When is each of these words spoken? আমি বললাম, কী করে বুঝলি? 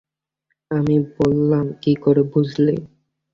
আমি 0.71 0.95
বললাম, 1.17 1.65
কী 1.81 1.93
করে 1.95 2.21
বুঝলি? 2.31 2.75